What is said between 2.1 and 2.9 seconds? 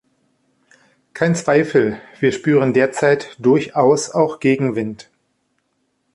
wir spüren